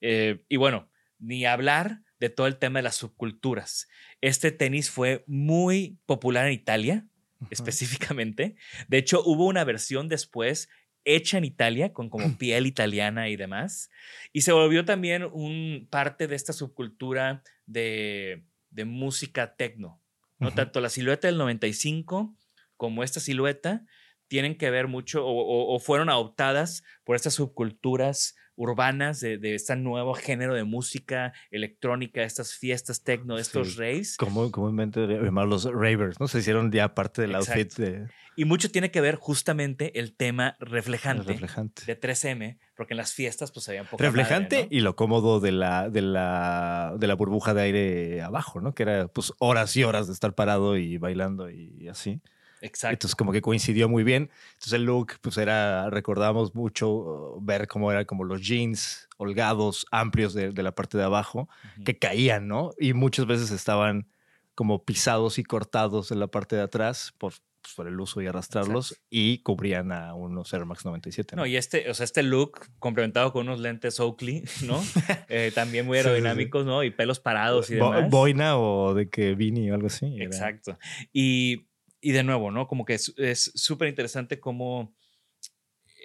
Eh, 0.00 0.44
y 0.48 0.56
bueno, 0.56 0.88
ni 1.18 1.44
hablar 1.44 2.02
de 2.20 2.28
todo 2.30 2.46
el 2.46 2.56
tema 2.56 2.78
de 2.78 2.84
las 2.84 2.96
subculturas. 2.96 3.88
Este 4.20 4.52
tenis 4.52 4.90
fue 4.90 5.24
muy 5.26 5.98
popular 6.06 6.46
en 6.46 6.52
Italia, 6.52 7.06
Específicamente. 7.50 8.56
De 8.88 8.98
hecho, 8.98 9.22
hubo 9.24 9.46
una 9.46 9.64
versión 9.64 10.08
después 10.08 10.68
hecha 11.04 11.38
en 11.38 11.44
Italia 11.44 11.92
con 11.92 12.08
como 12.10 12.26
piel 12.38 12.66
italiana 12.66 13.28
y 13.28 13.36
demás. 13.36 13.90
Y 14.32 14.42
se 14.42 14.52
volvió 14.52 14.84
también 14.84 15.24
un 15.32 15.88
parte 15.90 16.26
de 16.28 16.36
esta 16.36 16.52
subcultura 16.52 17.42
de, 17.66 18.44
de 18.70 18.84
música 18.84 19.54
techno. 19.56 20.00
¿no? 20.38 20.52
Tanto 20.52 20.80
la 20.80 20.88
silueta 20.88 21.28
del 21.28 21.38
95 21.38 22.34
como 22.76 23.02
esta 23.04 23.20
silueta 23.20 23.84
tienen 24.28 24.56
que 24.56 24.70
ver 24.70 24.88
mucho 24.88 25.24
o, 25.26 25.30
o- 25.30 25.74
o 25.74 25.78
fueron 25.78 26.08
adoptadas 26.08 26.82
por 27.04 27.16
estas 27.16 27.34
subculturas 27.34 28.34
urbanas 28.62 29.20
de, 29.20 29.38
de 29.38 29.54
este 29.56 29.74
nuevo 29.76 30.14
género 30.14 30.54
de 30.54 30.62
música 30.64 31.32
electrónica, 31.50 32.22
estas 32.22 32.54
fiestas 32.54 33.02
techno, 33.02 33.36
estos 33.38 33.72
Sí. 33.72 33.78
raves. 33.78 34.16
Como, 34.16 34.50
comúnmente 34.52 35.06
llamados 35.06 35.64
los 35.64 35.74
ravers, 35.74 36.20
¿no? 36.20 36.28
Se 36.28 36.38
hicieron 36.38 36.70
ya 36.70 36.94
parte 36.94 37.22
del 37.22 37.34
outfit 37.34 37.74
de, 37.74 38.06
Y 38.36 38.44
mucho 38.44 38.70
tiene 38.70 38.90
que 38.90 39.00
ver 39.00 39.16
justamente 39.16 39.98
el 39.98 40.14
tema 40.14 40.56
reflejante, 40.60 41.32
reflejante. 41.32 41.84
de 41.86 41.96
3M, 42.00 42.58
porque 42.76 42.94
en 42.94 42.98
las 42.98 43.12
fiestas 43.12 43.50
pues 43.52 43.68
había 43.68 43.84
poca 43.84 44.04
reflejante 44.04 44.56
madre, 44.56 44.68
¿no? 44.70 44.76
y 44.76 44.80
lo 44.80 44.96
cómodo 44.96 45.40
de 45.40 45.52
la, 45.52 45.90
de, 45.90 46.02
la, 46.02 46.94
de 46.98 47.06
la 47.08 47.14
burbuja 47.14 47.54
de 47.54 47.62
aire 47.62 48.22
abajo, 48.22 48.60
¿no? 48.60 48.74
Que 48.74 48.84
era 48.84 49.08
pues 49.08 49.32
horas 49.38 49.76
y 49.76 49.84
horas 49.84 50.06
de 50.06 50.12
estar 50.14 50.34
parado 50.34 50.76
y 50.76 50.98
bailando 50.98 51.50
y 51.50 51.88
así. 51.88 52.20
Exacto. 52.62 52.94
Entonces 52.94 53.14
como 53.16 53.32
que 53.32 53.42
coincidió 53.42 53.88
muy 53.88 54.04
bien. 54.04 54.30
Entonces 54.52 54.72
el 54.74 54.84
look 54.84 55.14
pues 55.20 55.36
era, 55.36 55.90
recordábamos 55.90 56.54
mucho 56.54 56.88
uh, 56.90 57.38
ver 57.42 57.66
cómo 57.68 57.90
eran 57.92 58.04
como 58.04 58.24
los 58.24 58.40
jeans 58.40 59.08
holgados, 59.18 59.86
amplios 59.90 60.32
de, 60.34 60.50
de 60.52 60.62
la 60.62 60.72
parte 60.74 60.96
de 60.96 61.04
abajo, 61.04 61.48
Ujú. 61.74 61.84
que 61.84 61.98
caían, 61.98 62.48
¿no? 62.48 62.70
Y 62.78 62.92
muchas 62.94 63.26
veces 63.26 63.50
estaban 63.50 64.08
como 64.54 64.84
pisados 64.84 65.38
y 65.38 65.44
cortados 65.44 66.10
en 66.12 66.20
la 66.20 66.26
parte 66.28 66.56
de 66.56 66.62
atrás 66.62 67.14
por, 67.18 67.32
pues, 67.62 67.74
por 67.74 67.86
el 67.88 67.98
uso 67.98 68.20
y 68.20 68.26
arrastrarlos 68.26 69.00
y 69.08 69.38
cubrían 69.38 69.92
a 69.92 70.14
unos 70.14 70.52
Air 70.52 70.66
Max 70.66 70.84
97. 70.84 71.36
No, 71.36 71.46
y 71.46 71.56
este, 71.56 71.88
o 71.88 71.94
sea, 71.94 72.04
este 72.04 72.22
look 72.22 72.60
complementado 72.78 73.32
con 73.32 73.46
unos 73.48 73.60
lentes 73.60 73.98
Oakley, 74.00 74.44
¿no? 74.66 74.80
Eh, 75.28 75.50
también 75.54 75.86
muy 75.86 75.96
Sí, 75.96 76.02
sí, 76.02 76.08
sí. 76.08 76.10
aerodinámicos, 76.14 76.66
¿no? 76.66 76.84
Y 76.84 76.90
pelos 76.90 77.18
parados 77.20 77.70
y 77.70 77.76
Bo- 77.78 77.92
demás. 77.92 78.10
boina 78.10 78.58
o 78.58 78.92
de 78.94 79.08
que 79.08 79.34
Vini 79.34 79.70
o 79.70 79.74
algo 79.74 79.86
así. 79.86 80.14
era- 80.16 80.24
Exacto. 80.26 80.76
Y, 81.12 81.66
y 82.02 82.10
de 82.12 82.22
nuevo, 82.24 82.50
¿no? 82.50 82.66
Como 82.68 82.84
que 82.84 82.94
es 82.94 83.52
súper 83.54 83.88
interesante 83.88 84.38
cómo 84.40 84.94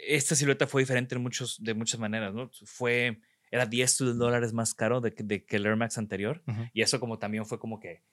esta 0.08 0.36
silueta 0.36 0.68
fue 0.68 0.82
diferente 0.84 1.16
en 1.16 1.22
muchos, 1.22 1.62
de 1.62 1.74
muchas 1.74 2.00
maneras, 2.00 2.34
¿no? 2.34 2.50
Fue, 2.66 3.20
era 3.52 3.66
10 3.66 3.98
dólares 3.98 4.54
más 4.54 4.74
caro 4.74 5.02
de, 5.02 5.14
que- 5.14 5.24
de 5.24 5.44
que 5.46 5.56
el 5.58 5.66
Air 5.66 5.76
Max 5.76 5.98
anterior. 5.98 6.44
Ujú. 6.48 6.62
Y 6.74 6.82
eso 6.82 7.00
como 7.00 7.20
también 7.20 7.46
fue 7.46 7.60
como 7.60 7.80
que, 7.80 8.04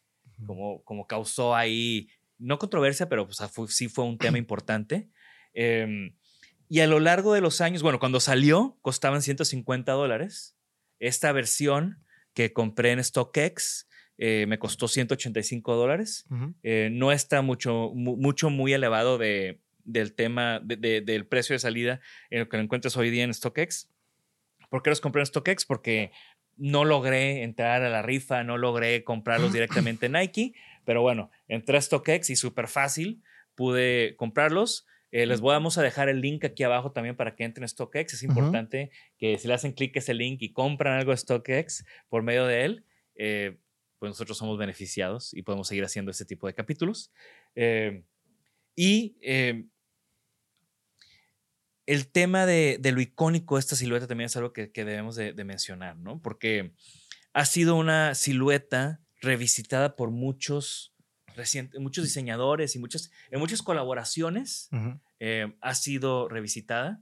como, 0.47 0.83
como 0.85 1.07
causó 1.07 1.55
ahí, 1.55 2.09
no 2.39 2.59
controversia, 2.59 3.09
pero 3.09 3.27
pues, 3.27 3.39
fue- 3.53 3.69
sí 3.69 3.89
fue 3.89 4.05
un 4.05 4.19
tema 4.19 4.39
importante. 4.39 5.11
Em, 5.53 6.17
y 6.69 6.81
a 6.81 6.87
lo 6.87 6.99
largo 6.99 7.35
de 7.35 7.41
los 7.43 7.61
años, 7.61 7.83
bueno, 7.83 7.99
cuando 8.01 8.19
salió, 8.19 8.79
costaban 8.81 9.23
150 9.23 9.93
dólares. 9.93 10.57
Esta 10.99 11.31
versión 11.33 12.03
que 12.33 12.53
compré 12.53 12.93
en 12.93 13.05
StockX 13.05 13.87
eh, 14.19 14.47
me 14.49 14.59
costó 14.59 14.89
185 14.89 15.75
dólares. 15.77 16.25
Ujú. 16.31 16.55
Eh, 16.63 16.89
no 16.93 17.13
está 17.13 17.43
mucho, 17.43 17.91
mu- 17.95 18.17
mucho 18.17 18.51
muy 18.51 18.73
elevado 18.73 19.19
de, 19.19 19.61
del 19.85 20.15
tema, 20.15 20.61
de- 20.61 20.77
de- 20.77 21.01
del 21.01 21.27
precio 21.27 21.55
de 21.55 21.59
salida 21.59 22.01
en 22.31 22.41
lo 22.41 22.49
que 22.49 22.57
lo 22.57 22.63
encuentras 22.63 22.97
hoy 22.97 23.11
día 23.11 23.25
en 23.25 23.35
StockX. 23.35 23.91
¿Por 24.71 24.83
qué 24.83 24.91
los 24.91 25.01
compré 25.01 25.21
en 25.23 25.27
StockX? 25.27 25.65
Porque 25.67 26.11
no 26.57 26.85
logré 26.85 27.43
entrar 27.43 27.83
a 27.83 27.91
la 27.91 28.03
rifa, 28.03 28.45
no 28.45 28.57
logré 28.59 29.03
comprarlos 29.05 29.53
directamente 29.93 30.07
en 30.07 30.13
Nike, 30.13 30.55
pero 30.85 31.03
bueno, 31.03 31.31
entré 31.49 31.77
a 31.77 31.81
StockX 31.81 32.31
y 32.31 32.37
súper 32.37 32.69
fácil 32.69 33.23
pude 33.55 34.15
comprarlos. 34.17 34.87
Eh, 35.13 35.27
les 35.27 35.41
vamos 35.41 35.79
a 35.79 35.83
dejar 35.83 36.09
el 36.09 36.21
link 36.21 36.45
aquí 36.45 36.65
abajo 36.65 36.91
también 36.91 37.15
para 37.17 37.37
que 37.37 37.45
entren 37.45 37.63
a 37.65 37.69
StockX. 37.69 38.15
Es 38.15 38.23
importante 38.25 38.91
que 39.17 39.39
si 39.39 39.47
le 39.47 39.55
hacen 39.55 39.73
clic 39.73 39.95
a 39.97 40.01
ese 40.01 40.13
link 40.13 40.43
y 40.43 40.53
compran 40.53 40.99
algo 40.99 41.13
de 41.13 41.17
StockX 41.19 41.85
por 42.09 42.25
medio 42.25 42.47
de 42.47 42.65
él, 42.65 42.85
eh, 43.15 43.59
pues 44.05 44.11
nosotros 44.11 44.37
somos 44.37 44.59
beneficiados 44.59 45.33
y 45.33 45.43
podemos 45.43 45.67
seguir 45.69 45.83
haciendo 45.85 46.11
este 46.11 46.25
tipo 46.27 46.47
de 46.47 46.55
capítulos. 46.55 47.11
Eh, 47.55 48.05
y 48.77 49.17
eh, 49.23 49.65
el 51.87 52.11
tema 52.11 52.47
de, 52.47 52.79
de 52.81 52.93
lo 52.93 53.01
icónico 53.01 53.57
de 53.57 53.61
esta 53.61 53.77
silueta 53.77 54.07
también 54.07 54.27
es 54.27 54.37
algo 54.37 54.53
que, 54.53 54.73
que 54.73 54.85
debemos 54.85 55.17
de, 55.17 55.33
de 55.33 55.45
mencionar, 55.45 55.97
¿no? 55.97 56.21
Porque 56.21 56.75
ha 57.33 57.45
sido 57.45 57.77
una 57.77 58.15
silueta 58.15 59.01
revisitada 59.21 59.97
por 59.97 60.11
muchos, 60.11 60.95
reciente- 61.37 61.79
muchos 61.79 62.05
diseñadores 62.05 62.75
y 62.77 62.79
muchas, 62.79 63.11
en 63.31 63.41
muchas 63.41 63.63
colaboraciones 63.63 64.69
eh, 65.21 65.55
ha 65.61 65.75
sido 65.75 66.29
revisitada. 66.29 67.01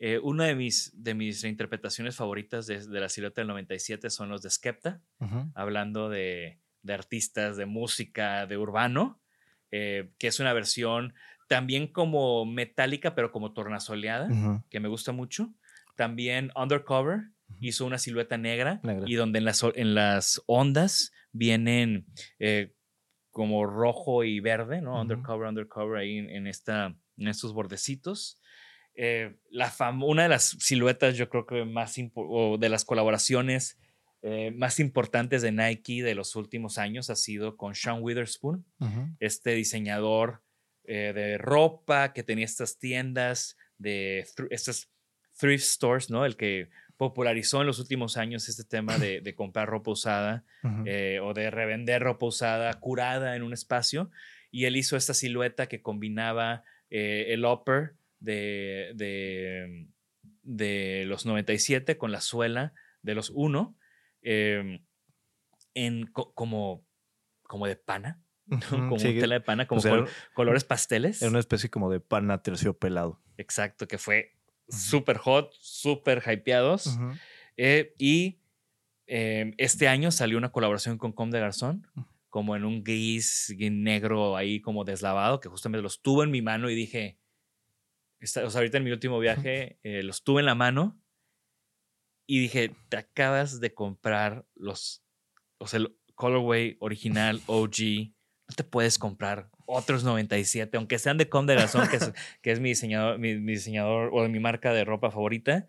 Eh, 0.00 0.18
una 0.22 0.44
de 0.44 0.54
mis, 0.54 0.92
de 0.94 1.14
mis 1.14 1.42
reinterpretaciones 1.42 2.14
favoritas 2.14 2.66
de, 2.66 2.86
de 2.86 3.00
la 3.00 3.08
silueta 3.08 3.40
del 3.40 3.48
97 3.48 4.10
son 4.10 4.28
los 4.28 4.42
de 4.42 4.50
Skepta 4.50 5.00
Ujú. 5.18 5.50
hablando 5.54 6.08
de, 6.08 6.60
de 6.82 6.94
artistas 6.94 7.56
de 7.56 7.66
música, 7.66 8.46
de 8.46 8.56
urbano, 8.56 9.20
eh, 9.72 10.10
que 10.18 10.28
es 10.28 10.38
una 10.38 10.52
versión 10.52 11.14
también 11.48 11.88
como 11.88 12.44
metálica, 12.44 13.14
pero 13.14 13.32
como 13.32 13.52
tornasoleada, 13.52 14.28
Ujú. 14.30 14.62
que 14.70 14.80
me 14.80 14.88
gusta 14.88 15.12
mucho. 15.12 15.52
También 15.96 16.52
Undercover 16.54 17.30
hizo 17.60 17.84
una 17.84 17.98
silueta 17.98 18.38
negra, 18.38 18.80
Negra. 18.84 19.04
y 19.08 19.14
donde 19.14 19.38
en 19.40 19.46
las, 19.46 19.64
en 19.74 19.94
las 19.94 20.40
ondas 20.46 21.12
vienen 21.32 22.06
eh, 22.38 22.72
como 23.30 23.66
rojo 23.66 24.22
y 24.22 24.38
verde, 24.40 24.80
¿no? 24.80 25.00
Undercover, 25.00 25.48
undercover 25.48 25.98
ahí 25.98 26.18
en, 26.18 26.30
en 26.30 26.46
esta, 26.46 26.94
en 27.16 27.28
estos 27.28 27.52
bordecitos. 27.52 28.37
Eh, 29.00 29.36
la 29.50 29.72
una 30.02 30.24
de 30.24 30.28
las 30.28 30.56
siluetas, 30.58 31.16
yo 31.16 31.28
creo 31.28 31.46
que 31.46 31.64
más 31.64 31.94
o 32.14 32.58
de 32.58 32.68
las 32.68 32.84
colaboraciones 32.84 33.78
eh, 34.22 34.50
más 34.50 34.80
importantes 34.80 35.40
de 35.40 35.52
Nike 35.52 36.02
de 36.02 36.16
los 36.16 36.34
últimos 36.34 36.78
años 36.78 37.08
ha 37.08 37.14
sido 37.14 37.56
con 37.56 37.76
Sean 37.76 38.02
Witherspoon, 38.02 38.64
Ujú. 38.80 39.08
este 39.20 39.52
diseñador 39.54 40.42
eh, 40.84 41.12
de 41.14 41.38
ropa 41.38 42.12
que 42.12 42.24
tenía 42.24 42.44
estas 42.44 42.78
tiendas 42.80 43.56
de 43.78 44.26
thr- 44.36 44.48
estas 44.50 44.90
thrift 45.38 45.64
stores, 45.64 46.10
¿no? 46.10 46.26
El 46.26 46.36
que 46.36 46.68
popularizó 46.96 47.60
en 47.60 47.68
los 47.68 47.78
últimos 47.78 48.16
años 48.16 48.48
este 48.48 48.64
tema 48.64 48.98
de, 48.98 49.20
de 49.20 49.34
comprar 49.36 49.68
ropa 49.68 49.92
usada 49.92 50.44
Ujú. 50.64 50.82
eh, 50.86 51.20
o 51.22 51.32
de 51.34 51.48
revender 51.52 52.02
ropa 52.02 52.26
usada 52.26 52.74
curada 52.80 53.36
en 53.36 53.44
un 53.44 53.52
espacio. 53.52 54.10
Y 54.50 54.64
él 54.64 54.74
hizo 54.76 54.96
esta 54.96 55.14
silueta 55.14 55.68
que 55.68 55.80
combinaba 55.80 56.64
eh, 56.90 57.26
el 57.28 57.44
upper 57.44 57.94
de, 58.20 58.92
de, 58.94 59.88
de 60.42 61.04
los 61.06 61.26
97 61.26 61.96
con 61.98 62.12
la 62.12 62.20
suela 62.20 62.72
de 63.02 63.14
los 63.14 63.30
uno, 63.30 63.76
em, 64.22 64.84
en 65.74 66.06
co- 66.06 66.32
como, 66.34 66.84
como 67.42 67.66
de 67.66 67.76
pana, 67.76 68.22
como 68.70 68.98
sí, 68.98 69.18
tela 69.18 69.34
de 69.36 69.40
pana, 69.40 69.66
como 69.68 69.80
pues 69.80 69.92
era- 69.92 70.06
colores 70.34 70.64
pasteles. 70.64 71.22
Era 71.22 71.30
una 71.30 71.38
especie 71.40 71.70
como 71.70 71.90
de 71.90 72.00
pana 72.00 72.42
terciopelado. 72.42 73.22
Exacto, 73.36 73.86
que 73.86 73.98
fue 73.98 74.34
súper 74.68 75.16
hot, 75.18 75.52
súper 75.60 76.22
hypeados. 76.26 76.98
Eh, 77.56 77.94
y 77.98 78.40
eh, 79.06 79.52
este 79.58 79.88
año 79.88 80.10
salió 80.10 80.36
una 80.38 80.52
colaboración 80.52 80.98
con 80.98 81.12
Com 81.12 81.30
de 81.30 81.40
Garzón, 81.40 81.86
como 82.28 82.56
en 82.56 82.64
un 82.64 82.84
gris 82.84 83.54
negro 83.58 84.36
ahí 84.36 84.60
como 84.60 84.84
deslavado, 84.84 85.40
que 85.40 85.48
justamente 85.48 85.82
los 85.82 86.02
tuve 86.02 86.24
en 86.24 86.30
mi 86.30 86.42
mano 86.42 86.68
y 86.68 86.74
dije, 86.74 87.18
esta- 88.20 88.44
o 88.44 88.50
sea, 88.50 88.60
ahorita 88.60 88.78
en 88.78 88.84
mi 88.84 88.90
último 88.90 89.18
viaje 89.18 89.78
eh, 89.82 90.02
los 90.02 90.22
tuve 90.24 90.40
en 90.40 90.46
la 90.46 90.54
mano 90.54 91.00
y 92.26 92.40
dije, 92.40 92.72
te 92.88 92.96
acabas 92.98 93.60
de 93.60 93.72
comprar 93.72 94.44
los, 94.54 95.02
o 95.58 95.66
sea, 95.66 95.80
el 95.80 95.96
colorway 96.14 96.76
original 96.80 97.40
OG, 97.46 98.12
no 98.48 98.54
te 98.54 98.64
puedes 98.64 98.98
comprar 98.98 99.50
otros 99.66 100.04
97, 100.04 100.76
aunque 100.76 100.98
sean 100.98 101.16
de 101.18 101.28
Com 101.28 101.46
de 101.46 101.54
Garzón, 101.54 101.88
que 101.88 101.96
es, 101.96 102.12
que 102.42 102.50
es 102.50 102.60
mi 102.60 102.70
diseñador, 102.70 103.18
mi, 103.18 103.36
mi 103.36 103.52
diseñador 103.52 104.10
o 104.12 104.28
mi 104.28 104.40
marca 104.40 104.72
de 104.72 104.84
ropa 104.84 105.10
favorita 105.10 105.66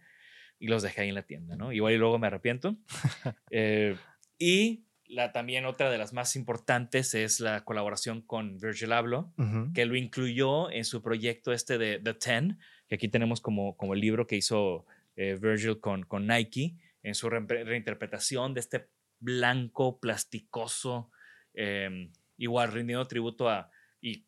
y 0.59 0.67
los 0.67 0.83
dejé 0.83 1.01
ahí 1.01 1.09
en 1.09 1.15
la 1.15 1.23
tienda, 1.23 1.55
¿no? 1.55 1.71
Igual 1.71 1.93
y 1.93 1.97
luego 1.97 2.19
me 2.19 2.27
arrepiento. 2.27 2.77
Eh, 3.51 3.95
y 4.37 4.85
la, 5.09 5.31
también 5.33 5.65
otra 5.65 5.89
de 5.89 5.97
las 5.97 6.13
más 6.13 6.35
importantes 6.37 7.13
es 7.15 7.39
la 7.41 7.65
colaboración 7.65 8.21
con 8.21 8.57
Virgil 8.59 8.93
Abloh, 8.93 9.33
que 9.73 9.85
lo 9.85 9.95
incluyó 9.97 10.69
en 10.71 10.85
su 10.85 11.01
proyecto 11.01 11.51
este 11.51 11.77
de 11.77 11.99
The 11.99 12.13
Ten, 12.13 12.59
que 12.87 12.95
aquí 12.95 13.07
tenemos 13.09 13.41
como, 13.41 13.75
como 13.75 13.93
el 13.95 13.99
libro 13.99 14.25
que 14.27 14.37
hizo 14.37 14.85
eh, 15.15 15.37
Virgil 15.41 15.79
con, 15.79 16.03
con 16.03 16.25
Nike, 16.27 16.75
en 17.03 17.15
su 17.15 17.29
re- 17.29 17.41
reinterpretación 17.63 18.53
de 18.53 18.59
este 18.61 18.87
blanco, 19.19 19.99
plasticoso, 19.99 21.11
eh, 21.53 22.09
igual 22.37 22.71
rindiendo 22.71 23.05
tributo 23.07 23.49
a, 23.49 23.69
y, 24.01 24.25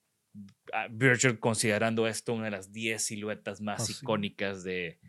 a 0.73 0.87
Virgil 0.89 1.39
considerando 1.39 2.07
esto 2.07 2.33
una 2.33 2.45
de 2.45 2.51
las 2.51 2.71
10 2.73 3.01
siluetas 3.01 3.61
más 3.61 3.81
Ah, 3.81 3.85
sí. 3.85 3.93
icónicas 4.01 4.63
de, 4.63 4.99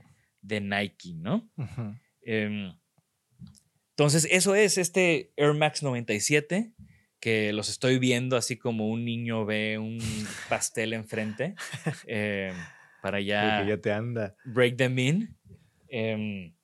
de 0.40 0.60
Nike, 0.60 1.14
¿no? 1.14 1.48
Entonces, 3.96 4.26
eso 4.30 4.54
es 4.54 4.78
este 4.78 5.32
Air 5.36 5.54
Max 5.54 5.82
97, 5.82 6.72
que 7.20 7.52
los 7.52 7.68
estoy 7.68 7.98
viendo 7.98 8.36
así 8.36 8.56
como 8.56 8.88
un 8.88 9.04
niño 9.04 9.44
ve 9.44 9.78
un 9.78 9.98
pastel 10.48 10.94
enfrente, 10.94 11.54
em, 12.06 12.54
para 13.02 13.20
ya, 13.20 13.64
ya 13.66 13.76
te 13.76 13.92
anda. 13.92 14.34
break 14.44 14.76
them 14.76 14.98
in. 14.98 15.36
Em, 15.88 16.54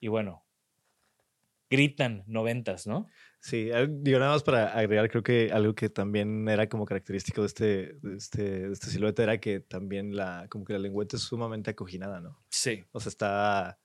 y 0.00 0.06
bueno, 0.06 0.44
gritan 1.68 2.22
noventas, 2.28 2.86
¿no? 2.86 3.08
Sí, 3.40 3.70
digo 3.88 4.18
nada 4.18 4.32
más 4.32 4.42
para 4.42 4.76
agregar, 4.76 5.08
creo 5.08 5.22
que 5.22 5.50
algo 5.52 5.74
que 5.74 5.88
también 5.88 6.48
era 6.48 6.68
como 6.68 6.84
característico 6.84 7.42
de 7.42 7.46
este, 7.46 7.64
de 8.02 8.16
este, 8.16 8.42
de 8.42 8.72
este 8.72 8.86
silueta 8.88 9.22
era 9.22 9.38
que 9.38 9.60
también 9.60 10.14
la, 10.14 10.46
como 10.48 10.64
que 10.64 10.72
la 10.72 10.78
lengüeta 10.80 11.16
es 11.16 11.22
sumamente 11.22 11.70
acoginada, 11.70 12.20
¿no? 12.20 12.40
Sí. 12.48 12.84
O 12.92 13.00
sea, 13.00 13.10
está, 13.10 13.78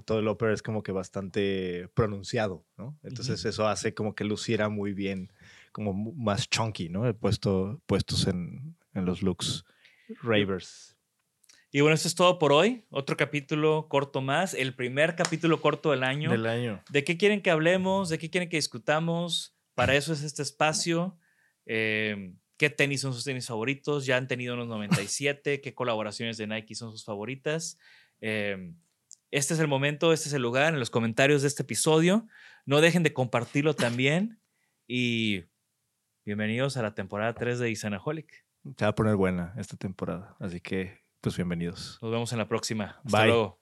todo 0.00 0.20
el 0.20 0.28
upper 0.28 0.50
es 0.50 0.62
como 0.62 0.82
que 0.82 0.92
bastante 0.92 1.88
pronunciado, 1.94 2.64
¿no? 2.76 2.98
Entonces 3.02 3.44
eso 3.44 3.68
hace 3.68 3.94
como 3.94 4.14
que 4.14 4.24
luciera 4.24 4.68
muy 4.68 4.94
bien, 4.94 5.32
como 5.72 5.92
más 6.14 6.48
chunky, 6.48 6.88
¿no? 6.88 7.12
Puesto, 7.14 7.82
puestos 7.86 8.26
en, 8.26 8.76
en 8.94 9.04
los 9.04 9.22
looks 9.22 9.64
ravers. 10.22 10.96
Y 11.74 11.80
bueno, 11.80 11.94
eso 11.94 12.06
es 12.06 12.14
todo 12.14 12.38
por 12.38 12.52
hoy. 12.52 12.84
Otro 12.90 13.16
capítulo 13.16 13.86
corto 13.88 14.20
más, 14.20 14.52
el 14.52 14.74
primer 14.74 15.16
capítulo 15.16 15.60
corto 15.60 15.90
del 15.90 16.04
año. 16.04 16.30
Del 16.30 16.46
año. 16.46 16.82
¿De 16.90 17.02
qué 17.02 17.16
quieren 17.16 17.40
que 17.40 17.50
hablemos? 17.50 18.10
¿De 18.10 18.18
qué 18.18 18.28
quieren 18.28 18.50
que 18.50 18.58
discutamos? 18.58 19.56
Para 19.74 19.96
eso 19.96 20.12
es 20.12 20.22
este 20.22 20.42
espacio. 20.42 21.18
Eh, 21.64 22.34
¿Qué 22.58 22.68
tenis 22.68 23.00
son 23.00 23.14
sus 23.14 23.24
tenis 23.24 23.46
favoritos? 23.46 24.04
Ya 24.04 24.18
han 24.18 24.28
tenido 24.28 24.52
unos 24.52 24.68
97. 24.68 25.62
¿Qué 25.62 25.74
colaboraciones 25.74 26.36
de 26.36 26.46
Nike 26.46 26.74
son 26.74 26.92
sus 26.92 27.04
favoritas? 27.04 27.78
Eh, 28.20 28.74
este 29.32 29.54
es 29.54 29.60
el 29.60 29.66
momento, 29.66 30.12
este 30.12 30.28
es 30.28 30.34
el 30.34 30.42
lugar, 30.42 30.74
en 30.74 30.78
los 30.78 30.90
comentarios 30.90 31.40
de 31.42 31.48
este 31.48 31.62
episodio. 31.62 32.28
No 32.66 32.80
dejen 32.82 33.02
de 33.02 33.14
compartirlo 33.14 33.74
también. 33.74 34.38
Y 34.86 35.44
bienvenidos 36.26 36.76
a 36.76 36.82
la 36.82 36.94
temporada 36.94 37.32
3 37.32 37.58
de 37.58 37.70
Isanaholic. 37.70 38.44
Se 38.76 38.84
va 38.84 38.90
a 38.90 38.94
poner 38.94 39.16
buena 39.16 39.54
esta 39.56 39.76
temporada, 39.76 40.36
así 40.38 40.60
que 40.60 41.00
pues 41.22 41.34
bienvenidos. 41.36 41.98
Nos 42.02 42.12
vemos 42.12 42.32
en 42.32 42.38
la 42.38 42.46
próxima. 42.46 43.00
Hasta 43.04 43.18
Bye. 43.18 43.26
luego. 43.28 43.61